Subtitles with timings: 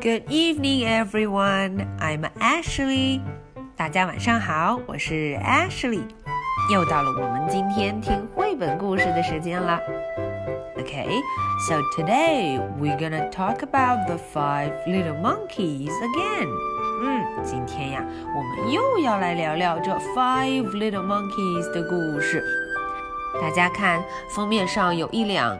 [0.00, 1.86] Good evening, everyone.
[1.98, 3.20] I'm Ashley.
[3.76, 6.02] 大家晚上好，我是 Ashley。
[6.72, 9.80] 又到了我们今天听绘本故事的时间了。
[10.76, 11.20] Okay,
[11.68, 16.48] so today we're gonna talk about the five little monkeys again.
[17.02, 18.04] 嗯，今天呀，
[18.36, 22.42] 我们又要来聊聊这 five little monkeys 的故事。
[23.40, 25.58] 大家看封面上有一辆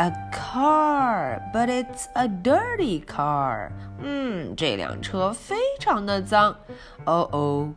[0.00, 3.70] car，a car，but it's a dirty car。
[4.00, 6.56] 嗯，这辆车非常的脏。
[7.04, 7.68] 哦哦，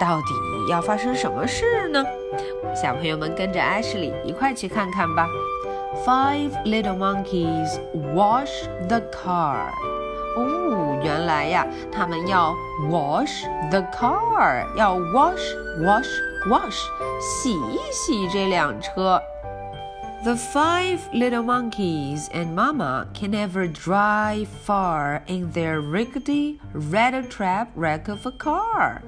[0.00, 0.26] 到底
[0.68, 2.04] 要发生什么事呢？
[2.74, 5.26] 小朋友们跟着 Ashley 一块去看看吧。
[6.04, 7.78] Five little monkeys
[8.14, 9.70] wash the car。
[10.36, 12.54] 哦，原来呀，他们要
[12.88, 16.08] wash the car，要 wash wash
[16.48, 16.78] wash，
[17.20, 19.20] 洗一洗这辆车。
[20.24, 28.08] The five little monkeys and Mama can never drive far in their rickety, rattle-trap wreck
[28.08, 29.00] of a car.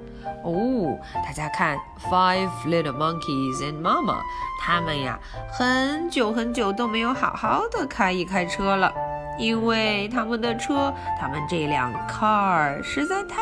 [0.42, 1.78] 哦，大家看，
[2.10, 4.22] Five little monkeys and Mama，
[4.64, 5.18] 他们呀，
[5.52, 8.90] 很久很久都没有好好的开一开车了，
[9.38, 13.36] 因为他们的车，他们这辆 car 实在太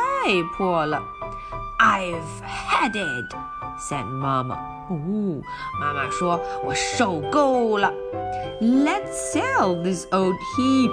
[0.57, 1.01] 破了。
[1.79, 3.35] I've had it,
[3.79, 4.57] said Mama.
[4.89, 5.43] 哦，
[5.81, 7.93] 妈妈说：“我受够了。”
[8.61, 10.91] Let's sell this old heap.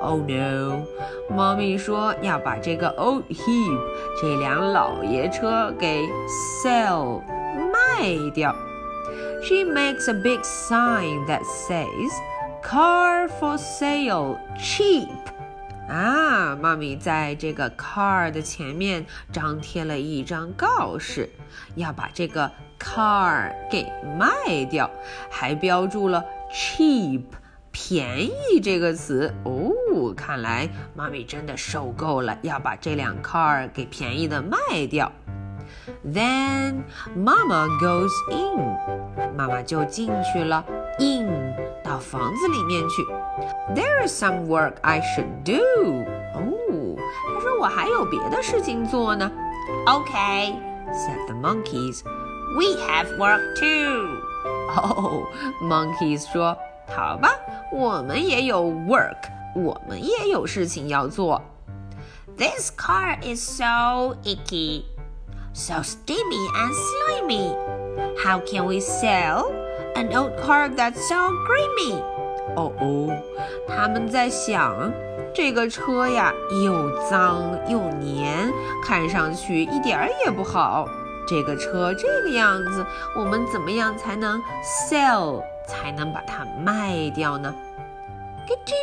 [0.00, 0.84] Oh no！
[1.28, 3.78] 妈咪说要把这个 old heap
[4.20, 6.02] 这辆老爷车给
[6.62, 7.20] sell
[7.56, 8.54] 卖掉。
[9.42, 12.12] She makes a big sign that says
[12.62, 15.08] "Car for sale, cheap."
[15.91, 21.29] 啊，妈咪在这个 car 的前面张贴了一张告示，
[21.75, 23.85] 要把这个 car 给
[24.17, 24.89] 卖掉，
[25.29, 27.23] 还标注了 cheap
[27.71, 29.33] 便宜这个词。
[29.43, 35.11] 哦，看来妈咪真的受够了，要把这辆 car 给便宜的卖掉。
[36.05, 36.83] Then
[37.17, 40.65] Mama goes in，妈妈就进去了
[40.99, 43.05] ，in 到房子里面去。
[43.74, 46.04] There is some work I should do。
[46.34, 46.96] 哦，
[47.34, 49.30] 他说我还有别的事情做呢。
[49.86, 54.20] Okay，said the monkeys。We have work too。
[54.68, 55.26] 哦，
[55.62, 56.56] monkeys 说，
[56.88, 57.30] 好吧，
[57.72, 59.16] 我们也有 work，
[59.54, 61.42] 我们也有事情要做。
[62.36, 64.84] This car is so icky
[65.52, 67.56] so steamy and slimy.
[68.22, 69.50] How can we sell
[69.94, 72.02] an old car that's so grimy?
[72.55, 73.09] 哦哦，
[73.67, 74.91] 他们在想，
[75.33, 78.51] 这个车呀又脏又黏，
[78.83, 80.85] 看上去一点儿也不好。
[81.27, 82.85] 这个车这个样子，
[83.15, 87.53] 我们怎么样才能 sell 才能把它卖掉呢？
[88.47, 88.73] 咯吱，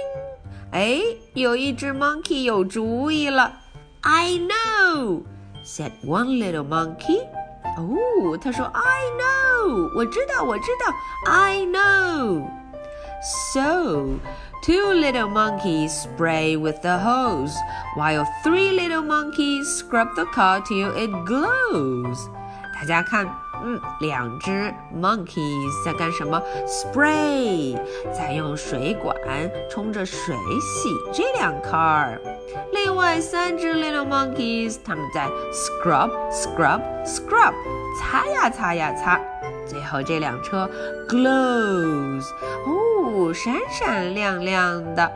[0.71, 1.01] 哎，
[1.35, 3.53] 有一只 monkey 有主意了
[4.01, 5.23] ，I know。
[5.63, 7.21] said one little monkey.
[7.77, 10.95] 哦，他说 I know，我知道，我知道
[11.31, 12.45] ，I know.
[13.54, 14.20] So,
[14.64, 17.56] two little monkeys spray with the hose,
[17.96, 22.30] while three little monkeys scrub the car till it glows.
[22.76, 23.26] 大家看，
[23.64, 26.42] 嗯，两只 monkeys 在干什么？
[26.68, 27.80] spray，
[28.12, 29.16] 在用水管
[29.72, 32.20] 冲着水洗这辆 car。
[32.74, 37.54] 另外三只 little monkeys，他们在 scrub scrub scrub，
[38.02, 39.18] 擦呀擦呀擦。
[39.66, 40.70] 最后这辆车
[41.08, 42.26] glows，
[42.66, 42.87] 哦，
[43.34, 45.12] 闪闪亮亮的。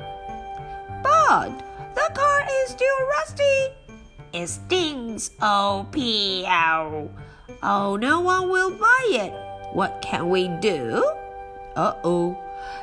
[1.04, 1.52] But
[1.94, 3.72] the car is still rusty.
[4.32, 7.10] It stinks, oh, peow.
[7.62, 9.34] Oh, no one will buy it.
[9.74, 11.02] What can we do?
[11.76, 12.36] 哦哦，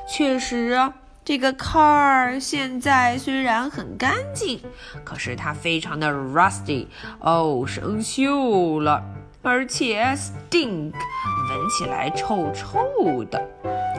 [0.08, 0.94] 确实啊，
[1.24, 4.60] 这个 car 现在虽然很干净，
[5.04, 6.86] 可是它非常的 rusty，
[7.20, 9.02] 哦，生锈了，
[9.42, 13.42] 而且 stink，闻起来臭臭的。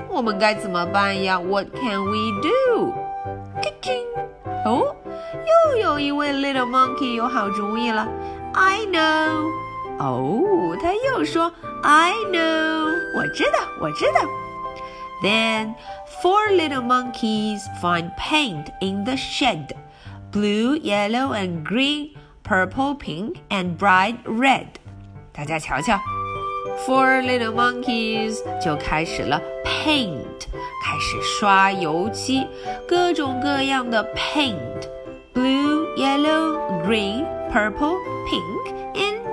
[0.09, 1.39] 我们该怎么办呀？
[1.39, 2.93] What can we do？
[3.61, 3.91] 咯吱，
[4.65, 4.95] 哦，
[5.71, 8.07] 又有一位 little monkey 有好主意了。
[8.53, 9.51] I know。
[9.97, 14.21] 哦，他又说：“I know，我知道，我知道。”
[15.23, 15.75] Then
[16.21, 19.69] four little monkeys find paint in the shed,
[20.31, 22.11] blue, yellow, and green,
[22.43, 24.67] purple, pink, and bright red.
[25.31, 25.99] 大家瞧瞧
[26.85, 30.47] ，four little monkeys 就开始了 paint，
[30.83, 32.45] 开始刷油漆，
[32.87, 37.97] 各种各样的 paint，blue, yellow, green, purple,
[38.27, 38.75] pink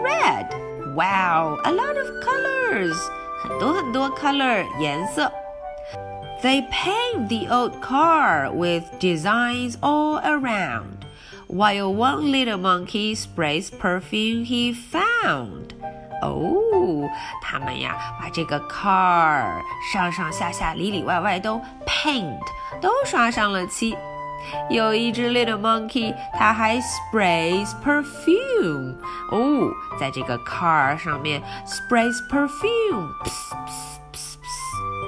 [0.02, 0.46] red.
[0.94, 2.96] Wow, a lot of colors.
[3.42, 5.30] 很多很多 color 颜色。
[6.42, 11.06] They paved the old car with designs all around,
[11.46, 15.74] while one little monkey sprays perfume he found.
[16.86, 17.08] 哦，
[17.42, 19.60] 他们呀，把这个 car
[19.92, 22.38] 上上下下、里里外外都 paint，
[22.80, 23.96] 都刷上了漆。
[24.68, 28.96] 有一只 little monkey，它还 sprays perfume。
[29.30, 29.70] 哦，
[30.00, 33.08] 在这个 car 上面 sprays perfume，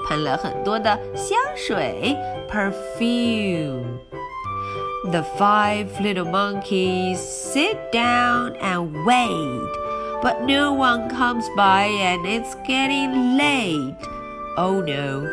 [0.08, 2.16] 喷了很多的香水
[2.48, 9.68] perfume。The five little monkeys sit down and wait,
[10.22, 13.96] but no one comes by and it's getting late.
[14.56, 15.26] Oh no!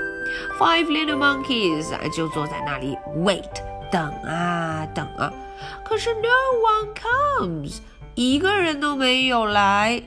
[0.58, 3.62] Five little monkeys 就坐在那里 wait
[3.92, 5.32] 等啊等啊，
[5.84, 6.30] 可是 no
[6.62, 7.80] one comes，
[8.16, 10.02] 一个人都没有来，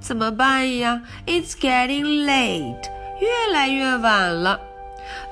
[0.00, 1.02] 怎么办呀？
[1.26, 2.90] It's getting late，
[3.20, 4.60] 越来越晚了。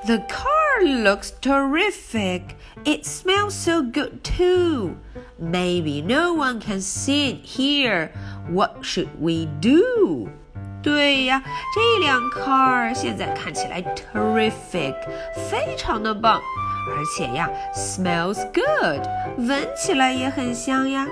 [0.05, 2.55] The car looks terrific.
[2.83, 4.97] It smells so good too.
[5.39, 8.09] Maybe no one can sit here.
[8.51, 10.29] What should we do?
[10.81, 11.43] 对呀，
[11.73, 14.95] 这辆 car 现在看起来 terrific，
[15.49, 16.39] 非常的棒。
[16.89, 19.05] 而且呀，smells good，
[19.37, 21.05] 闻起来也很香呀。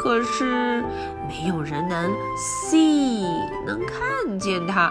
[0.00, 0.82] 可是
[1.28, 3.22] 没有人能 see，
[3.64, 4.90] 能看见它。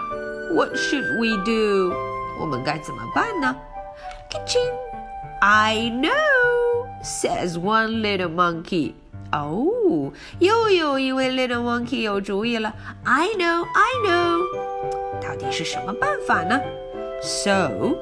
[0.54, 1.94] What should we do？
[2.40, 3.54] 我们该怎么办呢？
[4.30, 8.94] Kitchen，I know，says one little monkey。
[9.32, 12.72] 哦，又有一位 little monkey 有主意了。
[13.04, 14.42] I know，I know。
[15.20, 16.60] 到底是什么办法呢？
[17.22, 17.96] So,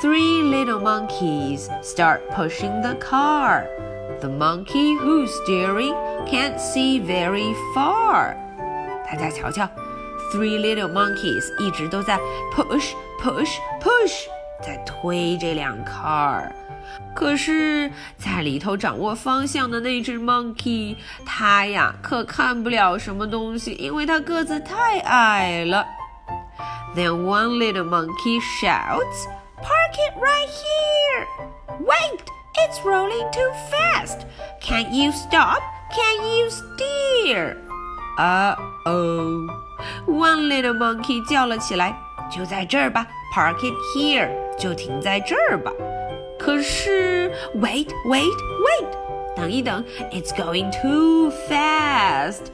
[0.00, 3.64] three little monkeys start pushing the car.
[4.20, 5.94] The monkey who's steering
[6.26, 8.36] can't see very far.
[9.04, 9.68] 大家瞧瞧，
[10.32, 12.18] three little monkeys 一直都在
[12.54, 14.26] push push push，
[14.62, 16.52] 在推这辆 car。
[17.14, 20.96] 可是，在里头掌握方向的那只 monkey，
[21.26, 25.86] 它呀可看不了什么东西，因为它个子太矮了。
[26.94, 29.26] then one little monkey shouts,
[29.56, 31.26] Park it right here!
[31.80, 32.20] Wait!
[32.56, 34.26] It's rolling too fast!
[34.60, 35.60] Can't you stop?
[35.92, 37.56] Can you steer?
[38.18, 39.48] Uh oh!
[40.06, 41.96] One little monkey 叫了起来，
[42.30, 44.28] 就在这儿吧，Park it here，
[44.58, 45.72] 就停在这儿吧。
[46.44, 52.46] 可是，wait, wait, wait，等一等，It's going too fast.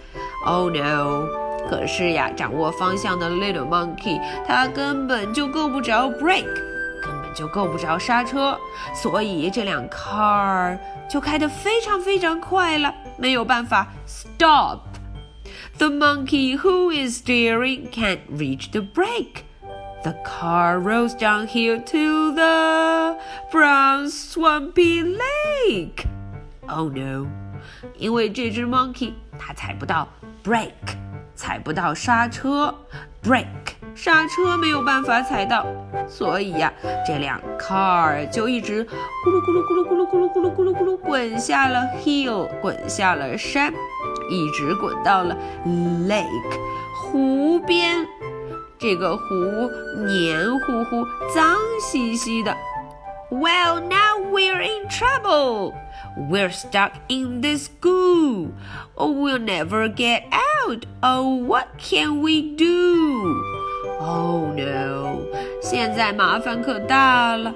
[0.44, 1.26] Oh no!
[1.68, 6.44] 可是呀，掌握方向的 little monkey，它根本就够不着 brake，
[7.02, 8.56] 根本就够不着刹车，
[8.94, 10.78] 所以这辆 car
[11.10, 19.42] 就开得非常非常快了，没有办法 stop。The monkey who is steering can't reach the brake.
[20.02, 23.16] The car rolls downhill to the
[23.50, 26.06] brown swampy lake.
[26.68, 27.26] Oh no!
[27.96, 30.08] 因为这只 monkey 它踩不到
[30.44, 30.96] brake。
[31.34, 32.74] 踩不到刹车，
[33.22, 35.66] brake，刹车没有办法踩到，
[36.08, 36.72] 所以呀，
[37.06, 38.88] 这辆 car 就一直咕
[39.28, 43.70] 噜咕噜咕噜咕噜咕噜咕噜咕噜咕噜滚下了 hill，滚下了山，
[44.30, 45.36] 一直滚到了
[45.66, 46.24] lake，
[46.94, 48.06] 湖边。
[48.80, 49.24] 这个湖
[50.06, 51.04] 黏糊糊、
[51.34, 52.54] 脏兮兮的。
[53.30, 55.74] Well, now we're in trouble.
[56.30, 58.52] We're stuck in this goo.
[58.94, 60.86] Oh, we'll never get out.
[61.02, 63.34] Oh, what can we do?
[63.98, 65.22] Oh no!
[65.60, 67.52] 现在麻烦可大了，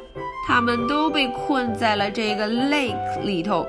[0.49, 3.67] 他们都被困在了这个 lake 里头。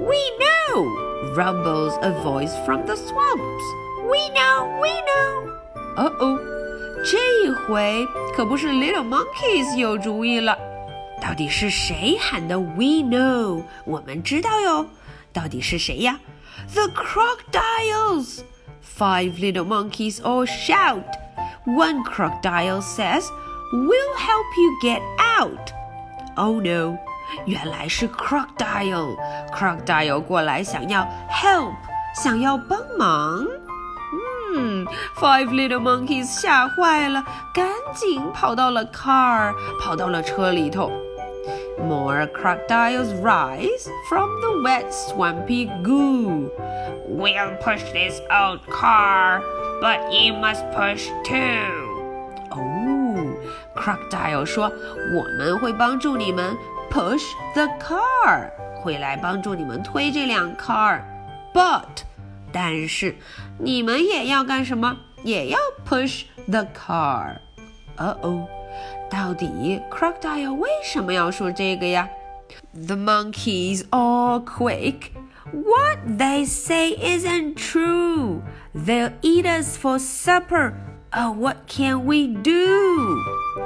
[0.00, 0.86] We know!
[1.34, 3.64] Rumbles a voice from the swamps.
[4.04, 5.50] We know, we know.
[5.96, 6.38] 哦哦，
[7.07, 10.57] 这回可不是 Little Monkeys 有主意了。
[11.21, 14.87] 到底是谁喊的？We know，我们知道哟。
[15.31, 16.19] 到底是谁呀
[16.73, 18.39] ？The crocodiles!
[18.97, 21.03] Five little monkeys all shout.
[21.65, 23.25] One crocodile says,
[23.71, 25.71] "We'll help you get out."
[26.35, 26.97] Oh no!
[27.45, 29.15] 原来是 crocodile。
[29.53, 31.73] crocodile 过来想要 help，
[32.15, 33.45] 想要帮忙。
[34.54, 34.86] 嗯，
[35.16, 37.24] Five little monkeys 吓坏了，
[37.54, 40.90] 赶紧跑到了 car，跑到了车里头。
[41.78, 46.50] More crocodiles rise from the wet, swampy goo.
[47.08, 49.40] We'll push this old car,
[49.80, 51.88] but you must push too.
[52.50, 53.34] 哦，
[53.74, 54.70] crocodile 说
[55.14, 56.56] 我们会帮助你们
[56.90, 57.22] push
[57.54, 58.50] the car，
[58.82, 62.04] 会来帮助你们推这辆 car，but
[62.52, 63.16] 但是
[63.58, 64.96] 你们也要干什么？
[65.22, 65.58] 也要
[65.88, 67.36] push the car。
[67.96, 68.48] 哦哦。
[69.10, 72.08] 到底 crocodile 为什么要说这个呀？
[72.72, 75.10] The monkeys all quake.
[75.52, 78.42] What they say isn't true.
[78.72, 80.74] They'll eat us for supper.
[81.12, 83.18] Oh, what can we do?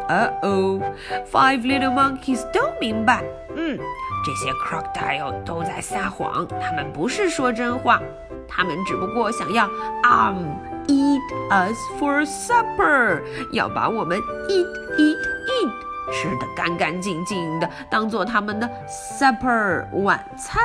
[0.08, 0.82] Uh oh,
[1.30, 3.22] five little monkeys 都明白。
[3.54, 3.78] 嗯，
[4.24, 8.00] 这些 crocodile 都在撒谎，他们不是说真话，
[8.48, 9.66] 他们只不过想要
[10.02, 10.56] um
[10.88, 11.20] eat
[11.50, 14.18] us for supper，要把我们
[14.48, 14.66] eat
[14.98, 15.16] eat
[15.48, 15.70] eat
[16.12, 20.62] 吃的干干净净的，当做他们的 supper 晚餐。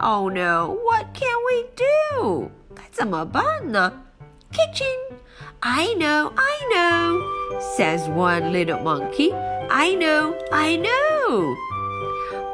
[0.00, 2.50] Oh no, what can we do?
[2.74, 3.92] 该怎么办呢？
[4.52, 5.18] Kitchen.
[5.60, 7.22] I know, I know,
[7.76, 9.32] says one little monkey.
[9.70, 11.54] I know, I know.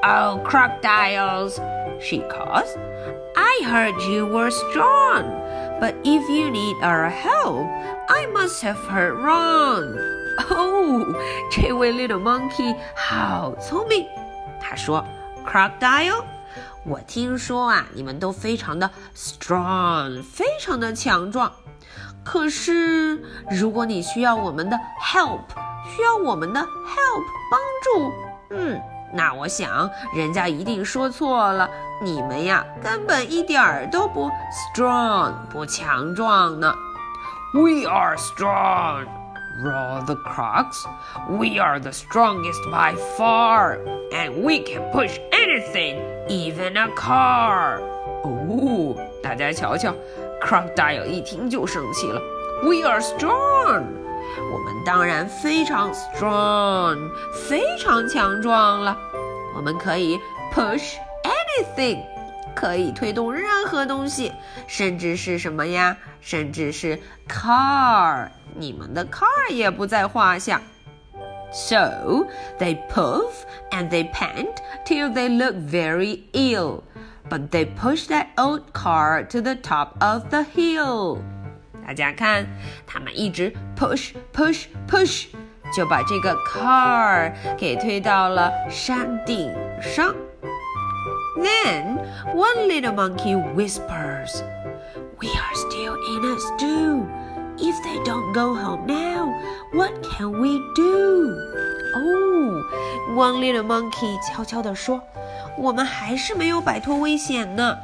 [0.02, 1.58] Oh, crocodiles,
[2.00, 2.76] she calls.
[3.36, 5.24] I heard you were strong,
[5.80, 7.66] but if you need our help,
[8.08, 9.96] I must have heard wrong.
[10.50, 11.14] Oh,
[11.50, 14.06] 这位 little monkey 好聪明。
[14.60, 15.04] 他说，
[15.46, 16.24] crocodile，
[16.84, 21.52] 我听说啊，你们都非常的 strong，非常的强壮。
[22.24, 25.40] 可是，如果你需要我们的 help，
[25.94, 28.12] 需要我们的 help 帮助，
[28.50, 28.80] 嗯。
[29.13, 31.69] 那我想，人家一定说错了。
[32.01, 34.29] 你们呀，根本一点儿都不
[34.75, 36.73] strong，不强壮呢。
[37.53, 39.05] We are strong,
[39.63, 40.83] roar the crocs.
[41.29, 43.77] We are the strongest by far,
[44.11, 47.79] and we can push anything, even a car.
[48.23, 49.95] 哦，大家瞧瞧
[50.41, 52.19] ，crocodile 一听就生气了。
[52.62, 53.84] We are strong.
[54.52, 58.96] 我们当然非常 strong，非常强壮了。
[59.56, 60.18] 我们可以
[60.54, 60.94] push
[61.24, 62.02] anything，
[62.54, 64.32] 可以推动任何东西，
[64.66, 65.96] 甚至是什么呀？
[66.20, 70.60] 甚至是 car，你们的 car 也不在话下。
[71.52, 74.54] So they puff and they pant
[74.86, 76.82] till they look very ill,
[77.28, 81.18] but they push that old car to the top of the hill.
[81.86, 82.46] 大家看，
[82.86, 85.26] 他们一直 push push push，
[85.74, 90.14] 就把这个 car 给推到了山顶上。
[91.36, 91.98] Then
[92.34, 94.42] one little monkey whispers,
[95.18, 97.06] "We are still in a stew.
[97.56, 99.32] If they don't go home now,
[99.72, 101.34] what can we do?"
[101.92, 102.62] Oh,
[103.16, 107.76] one little monkey 悄悄地说：“我们还是没有摆脱危险呢。”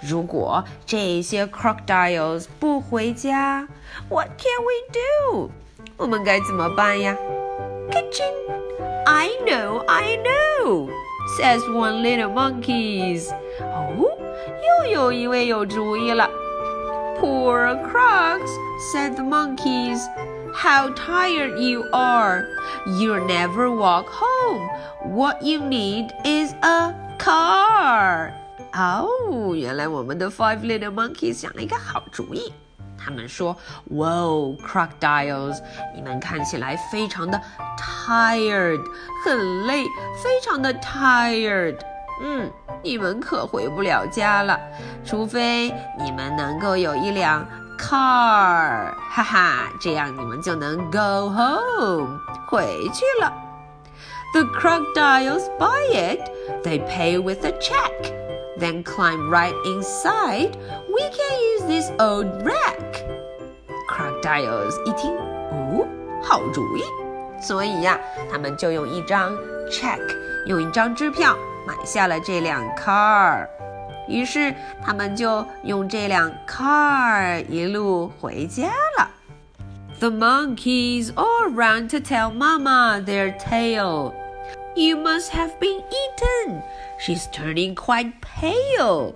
[0.00, 3.66] 如果这些 crocodiles 不回家，
[4.08, 5.50] What can we do？
[5.96, 7.16] 我们该怎么办呀？
[7.90, 13.30] Kitchen，I know，I know，says one little monkeys。
[13.60, 14.18] 哦，
[14.84, 16.28] 又有一位有主意了。
[17.20, 22.44] Poor crocs，said the monkeys。How tired you are!
[22.86, 24.68] You'll never walk home.
[25.04, 28.32] What you need is a car.
[28.72, 32.52] 哦，原来我们的 Five Little Monkeys 想了一个好主意。
[32.96, 35.60] 他们说：“Whoa, crocodiles！
[35.94, 37.38] 你们看起来非常的
[37.76, 38.80] tired，
[39.24, 39.84] 很累，
[40.22, 41.76] 非常的 tired。
[42.22, 42.50] 嗯，
[42.82, 44.58] 你们可回不了家了，
[45.04, 47.44] 除非你们能够有一辆
[47.76, 53.32] car，哈哈，这样你们就能 go home，回去了。
[54.32, 56.20] The crocodiles buy it.
[56.62, 58.12] They pay with a check
[58.58, 60.56] then climb right inside,
[60.88, 63.04] we can use this old rack.
[63.88, 65.12] Crocodiles 一听，
[65.50, 65.86] 哦，
[66.22, 66.82] 好主意，
[67.40, 67.98] 所以呀，
[68.30, 69.36] 他们就用一张
[69.70, 70.00] check，
[70.46, 71.36] 用一张支票
[71.66, 73.46] 买下了这辆 car。
[74.08, 79.10] 于是他们就用这辆 car 一路回家了。
[80.00, 84.12] The monkeys all run to tell Mama their tale.
[84.74, 86.62] You must have been eaten.
[86.98, 89.14] She's turning quite pale.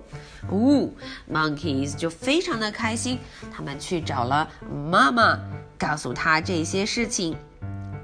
[0.49, 0.89] 哦，
[1.31, 3.19] monkeys 就非常的开心，
[3.55, 4.47] 他们去找了
[4.89, 5.39] 妈妈，
[5.77, 7.35] 告诉她这些事情。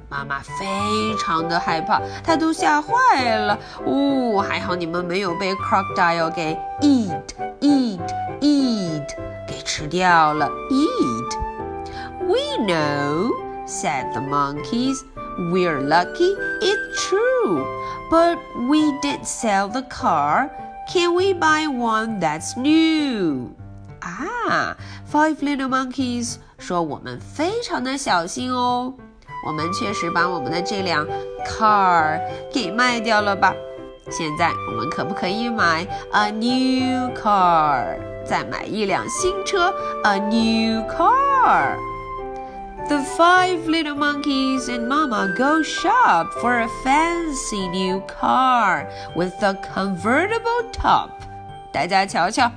[0.09, 3.57] 妈妈非常的害怕，她都吓坏了。
[3.85, 7.23] 哦，还好你们没有被 crocodile 给 eat
[7.61, 7.99] eat
[8.41, 9.07] eat
[9.47, 10.49] 给吃掉了。
[10.69, 11.37] Eat.
[12.27, 13.31] We know,
[13.65, 15.03] said the monkeys.
[15.51, 17.65] We're lucky, it's true.
[18.09, 18.37] But
[18.69, 20.49] we did sell the car.
[20.91, 23.49] Can we buy one that's new?
[23.99, 24.77] 啊，
[25.11, 28.93] Five Little Monkeys 说我们非常的小心哦，
[29.45, 31.05] 我们确实把我们的这辆
[31.45, 32.21] car
[32.53, 33.53] 给卖掉了吧？
[34.11, 37.97] 现在我们可不可以买 a new car？
[38.23, 41.75] 再买一辆新车，a new car？
[42.89, 49.55] The five little monkeys and Mama go shop for a fancy new car with a
[49.73, 51.09] convertible top.
[51.71, 52.51] 大家瞧瞧。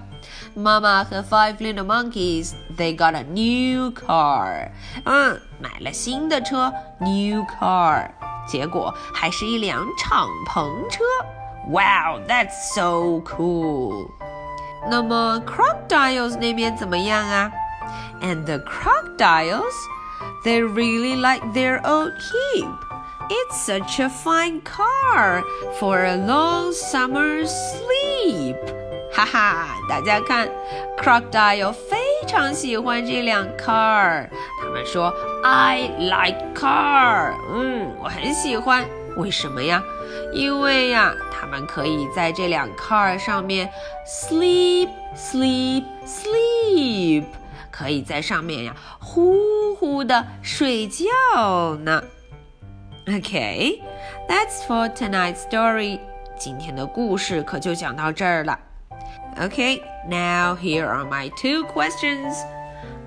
[0.55, 4.71] 妈妈和 Five Little Monkeys they got a new car，
[5.05, 8.11] 嗯，买了新的车，new car，
[8.47, 11.05] 结果还是一辆敞篷车。
[11.69, 14.11] Wow, that's so cool！
[14.91, 17.53] 那么 crocodiles 那边怎么样啊？
[18.21, 19.75] And the crocodiles,
[20.45, 22.69] they really like their old keep.
[23.31, 25.45] It's such a fine car
[25.79, 28.57] for a long summer sleep.
[29.13, 30.49] 哈哈，大家看，
[30.97, 34.29] crocodile 非常喜欢这辆 car。
[34.63, 37.35] 他们说，I like car。
[37.51, 38.87] 嗯，我很喜欢。
[39.17, 39.83] 为什么呀？
[40.33, 43.69] 因为呀，他们可以在这辆 car 上面
[44.07, 47.25] sleep sleep sleep，
[47.73, 52.03] 可以在上面呀呼呼的睡觉呢。
[53.07, 56.01] Okay，that's for tonight's story。
[56.39, 58.59] 今天的故事可就讲到这儿了。
[59.39, 62.37] Okay, now here are my two questions.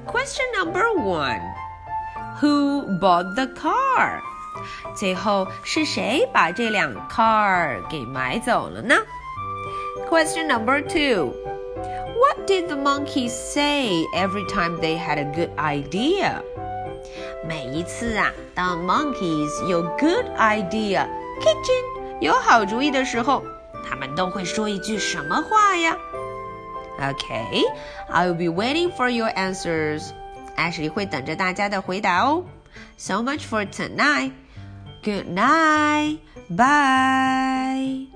[0.06, 1.40] Question number one
[2.42, 4.20] Who bought the car?
[4.96, 8.96] 最后是谁把这辆 car 给买走了呢？
[10.10, 11.34] Question number two
[12.36, 16.42] What did the monkeys say every time they had a good idea?
[17.48, 21.08] 每一次啊，当 monkeys 有 good idea
[21.40, 23.44] kitchen 有好主意的时候，
[23.88, 25.98] 他们都会说一句什么话呀？
[27.00, 27.64] Okay,
[28.10, 30.12] I will be waiting for your answers.
[30.56, 32.44] Ashley 会等着大家的回答哦。
[32.98, 34.34] So much for tonight.
[35.04, 36.20] Good night.
[36.50, 38.08] Bye.